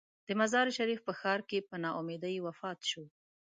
د 0.27 0.29
مزار 0.39 0.67
شریف 0.77 0.99
په 1.07 1.13
ښار 1.19 1.39
کې 1.49 1.65
په 1.69 1.75
نا 1.83 1.89
امیدۍ 1.99 2.35
وفات 2.45 2.79
شو. 2.89 3.03